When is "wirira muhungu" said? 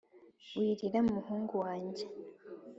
0.57-1.53